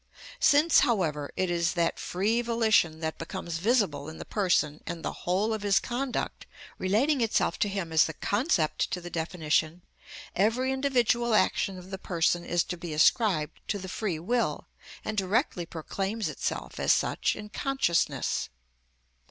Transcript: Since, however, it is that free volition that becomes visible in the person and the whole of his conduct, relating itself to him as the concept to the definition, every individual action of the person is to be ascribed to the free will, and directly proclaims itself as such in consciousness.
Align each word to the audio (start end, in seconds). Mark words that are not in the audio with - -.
Since, 0.39 0.79
however, 0.79 1.31
it 1.37 1.51
is 1.51 1.73
that 1.73 1.99
free 1.99 2.41
volition 2.41 3.01
that 3.01 3.19
becomes 3.19 3.59
visible 3.59 4.09
in 4.09 4.17
the 4.17 4.25
person 4.25 4.81
and 4.87 5.03
the 5.05 5.11
whole 5.13 5.53
of 5.53 5.61
his 5.61 5.79
conduct, 5.79 6.47
relating 6.79 7.21
itself 7.21 7.59
to 7.59 7.69
him 7.69 7.93
as 7.93 8.05
the 8.05 8.15
concept 8.15 8.89
to 8.89 8.99
the 8.99 9.11
definition, 9.11 9.83
every 10.35 10.71
individual 10.71 11.35
action 11.35 11.77
of 11.77 11.91
the 11.91 11.99
person 11.99 12.43
is 12.43 12.63
to 12.63 12.77
be 12.77 12.95
ascribed 12.95 13.59
to 13.67 13.77
the 13.77 13.87
free 13.87 14.17
will, 14.17 14.65
and 15.05 15.19
directly 15.19 15.67
proclaims 15.67 16.29
itself 16.29 16.79
as 16.79 16.91
such 16.91 17.35
in 17.35 17.49
consciousness. 17.49 18.49